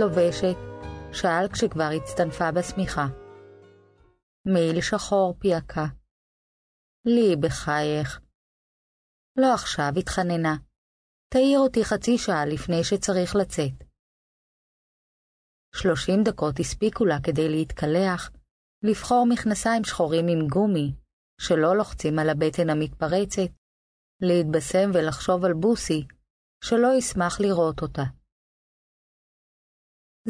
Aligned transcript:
לובשת? 0.00 0.58
שאל 1.12 1.48
כשכבר 1.52 1.90
הצטנפה 1.96 2.52
בשמיכה. 2.52 3.06
מעיל 4.52 4.80
שחור 4.80 5.34
פייקה. 5.38 5.86
לי, 7.04 7.36
בחייך. 7.36 8.20
לא 9.36 9.54
עכשיו, 9.54 9.92
התחננה. 9.98 10.56
תעיר 11.32 11.58
אותי 11.58 11.84
חצי 11.84 12.18
שעה 12.18 12.46
לפני 12.46 12.84
שצריך 12.84 13.36
לצאת. 13.36 13.76
שלושים 15.74 16.22
דקות 16.24 16.60
הספיקו 16.60 17.04
לה 17.04 17.18
כדי 17.22 17.48
להתקלח, 17.48 18.30
לבחור 18.82 19.26
מכנסיים 19.32 19.84
שחורים 19.84 20.26
עם 20.28 20.48
גומי, 20.48 20.94
שלא 21.40 21.76
לוחצים 21.76 22.18
על 22.18 22.28
הבטן 22.30 22.70
המתפרצת, 22.70 23.50
להתבשם 24.22 24.90
ולחשוב 24.94 25.44
על 25.44 25.52
בוסי, 25.54 26.06
שלא 26.64 26.88
ישמח 26.98 27.40
לראות 27.40 27.82
אותה. 27.82 28.19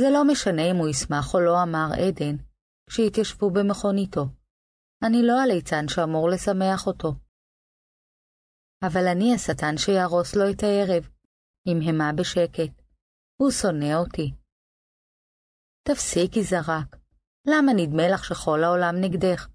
זה 0.00 0.08
לא 0.12 0.22
משנה 0.24 0.70
אם 0.70 0.76
הוא 0.76 0.88
ישמח 0.88 1.34
או 1.34 1.40
לא, 1.40 1.62
אמר 1.62 1.88
עדן, 2.02 2.36
כשהתיישבו 2.90 3.50
במכוניתו. 3.50 4.24
אני 5.06 5.20
לא 5.28 5.40
הליצן 5.42 5.84
שאמור 5.88 6.28
לשמח 6.28 6.86
אותו. 6.86 7.10
אבל 8.82 9.06
אני 9.12 9.34
השטן 9.34 9.74
שיהרוס 9.76 10.36
לו 10.36 10.44
את 10.50 10.62
הערב, 10.62 11.08
המהמה 11.68 12.10
בשקט. 12.18 12.72
הוא 13.40 13.50
שונא 13.50 13.94
אותי. 13.94 14.32
תפסיקי 15.88 16.42
זרק. 16.42 16.96
למה 17.46 17.72
נדמה 17.76 18.08
לך 18.14 18.24
שכל 18.24 18.64
העולם 18.64 18.94
נגדך? 19.00 19.48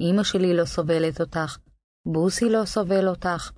אמא 0.00 0.22
שלי 0.24 0.56
לא 0.56 0.64
סובלת 0.64 1.20
אותך, 1.20 1.58
בוסי 2.12 2.44
לא 2.50 2.64
סובל 2.64 3.08
אותך. 3.08 3.52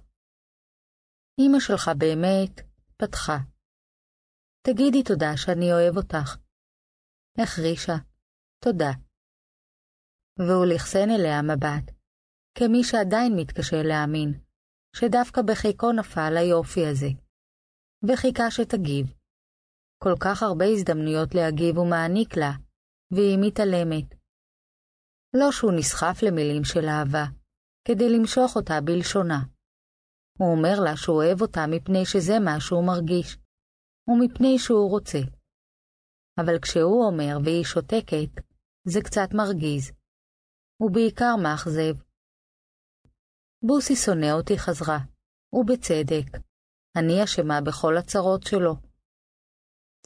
אמא 1.41 1.61
שלך 1.61 1.91
באמת 1.99 2.61
פתחה. 2.97 3.39
תגידי 4.67 5.03
תודה 5.03 5.33
שאני 5.37 5.73
אוהב 5.73 5.97
אותך. 5.97 6.37
החרישה, 7.39 7.97
תודה. 8.65 8.93
והוא 10.39 10.67
לכסן 10.75 11.09
אליה 11.11 11.43
מבט, 11.43 11.87
כמי 12.59 12.85
שעדיין 12.85 13.33
מתקשה 13.37 13.77
להאמין, 13.89 14.31
שדווקא 14.97 15.41
בחיקו 15.49 15.93
נפל 15.93 16.33
היופי 16.37 16.87
הזה. 16.87 17.11
וחיכה 18.07 18.51
שתגיב. 18.51 19.07
כל 20.03 20.15
כך 20.25 20.43
הרבה 20.43 20.65
הזדמנויות 20.73 21.35
להגיב 21.35 21.77
הוא 21.77 21.91
מעניק 21.91 22.37
לה, 22.37 22.53
והיא 23.13 23.39
מתעלמת. 23.41 24.09
לא 25.35 25.53
שהוא 25.53 25.73
נסחף 25.79 26.23
למילים 26.23 26.65
של 26.65 26.85
אהבה, 26.89 27.25
כדי 27.89 28.09
למשוך 28.17 28.57
אותה 28.57 28.81
בלשונה. 28.85 29.41
הוא 30.39 30.51
אומר 30.57 30.77
לה 30.85 30.97
שהוא 30.97 31.17
אוהב 31.17 31.41
אותה 31.43 31.61
מפני 31.71 32.07
שזה 32.07 32.37
מה 32.45 32.61
שהוא 32.61 32.87
מרגיש, 32.87 33.39
ומפני 34.09 34.59
שהוא 34.59 34.91
רוצה. 34.91 35.19
אבל 36.41 36.59
כשהוא 36.63 37.07
אומר 37.07 37.35
והיא 37.45 37.65
שותקת, 37.65 38.33
זה 38.93 39.01
קצת 39.05 39.29
מרגיז. 39.35 39.93
ובעיקר 40.81 41.35
מאכזב. 41.43 41.95
בוסי 43.67 43.97
שונא 43.97 44.31
אותי 44.33 44.59
חזרה, 44.59 44.99
ובצדק. 45.53 46.29
אני 46.99 47.25
אשמה 47.25 47.61
בכל 47.67 47.97
הצרות 47.97 48.43
שלו. 48.43 48.75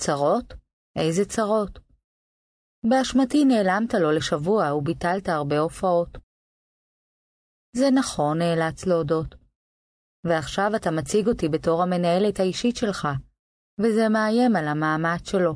צרות? 0.01 0.49
איזה 0.99 1.25
צרות? 1.25 1.79
באשמתי 2.91 3.45
נעלמת 3.45 3.95
לו 4.03 4.11
לשבוע 4.17 4.75
וביטלת 4.75 5.29
הרבה 5.29 5.59
הופעות. 5.59 6.09
זה 7.77 7.87
נכון, 7.99 8.39
נאלץ 8.39 8.87
להודות. 8.87 9.35
ועכשיו 10.27 10.71
אתה 10.77 10.91
מציג 10.91 11.29
אותי 11.29 11.49
בתור 11.49 11.83
המנהלת 11.83 12.41
האישית 12.41 12.77
שלך, 12.77 13.09
וזה 13.81 14.09
מאיים 14.13 14.57
על 14.57 14.69
המעמד 14.69 15.25
שלו. 15.25 15.53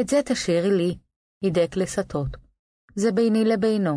את 0.00 0.08
זה 0.08 0.16
תשאירי 0.28 0.70
לי, 0.78 0.98
הידק 1.42 1.76
לסטות. 1.76 2.30
זה 2.94 3.08
ביני 3.12 3.44
לבינו. 3.44 3.94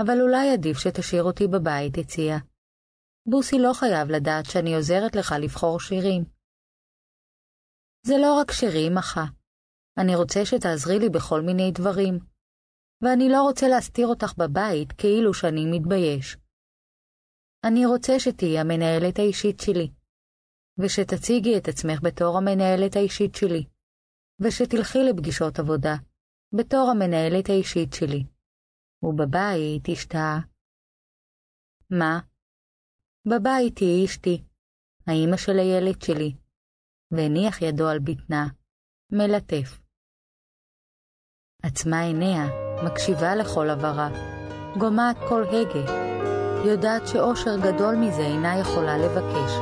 אבל 0.00 0.20
אולי 0.20 0.46
עדיף 0.54 0.76
שתשאיר 0.78 1.22
אותי 1.22 1.44
בבית, 1.52 1.94
הציע. 1.98 2.34
בוסי 3.30 3.56
לא 3.58 3.72
חייב 3.80 4.08
לדעת 4.16 4.44
שאני 4.50 4.74
עוזרת 4.76 5.16
לך 5.18 5.34
לבחור 5.42 5.80
שירים. 5.80 6.22
זה 8.06 8.14
לא 8.22 8.40
רק 8.40 8.50
שירים, 8.52 8.98
אחה. 8.98 9.24
אני 10.00 10.16
רוצה 10.16 10.40
שתעזרי 10.44 10.98
לי 10.98 11.08
בכל 11.14 11.40
מיני 11.46 11.72
דברים. 11.78 12.14
ואני 13.02 13.28
לא 13.28 13.42
רוצה 13.42 13.66
להסתיר 13.68 14.06
אותך 14.06 14.32
בבית 14.38 14.92
כאילו 15.00 15.34
שאני 15.34 15.64
מתבייש. 15.72 16.36
אני 17.66 17.86
רוצה 17.86 18.12
שתהיי 18.18 18.58
המנהלת 18.58 19.18
האישית 19.18 19.60
שלי, 19.60 19.88
ושתציגי 20.82 21.58
את 21.58 21.68
עצמך 21.68 22.00
בתור 22.02 22.38
המנהלת 22.38 22.96
האישית 22.96 23.34
שלי, 23.34 23.64
ושתלכי 24.40 24.98
לפגישות 25.10 25.58
עבודה, 25.58 25.94
בתור 26.52 26.88
המנהלת 26.90 27.48
האישית 27.48 27.92
שלי. 27.92 28.24
ובבית 29.02 29.88
השתהה. 29.92 30.40
מה? 31.90 32.20
בבית 33.26 33.78
היא 33.78 34.04
אשתי, 34.04 34.44
האימא 35.06 35.36
של 35.36 35.58
הילד 35.58 36.02
שלי, 36.02 36.34
והניח 37.10 37.62
ידו 37.62 37.88
על 37.88 37.98
בטנה, 37.98 38.46
מלטף. 39.12 39.80
עצמה 41.62 42.00
עיניה, 42.00 42.44
מקשיבה 42.84 43.36
לכל 43.36 43.70
הברה, 43.70 44.08
גומעת 44.78 45.16
כל 45.28 45.42
הגה, 45.44 45.92
יודעת 46.66 47.02
שאושר 47.08 47.56
גדול 47.62 47.94
מזה 47.96 48.22
אינה 48.22 48.58
יכולה 48.60 48.98
לבקש. 48.98 49.52